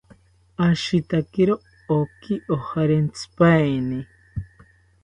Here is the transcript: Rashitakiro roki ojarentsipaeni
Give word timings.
Rashitakiro 0.59 1.53
roki 1.89 2.33
ojarentsipaeni 2.55 3.99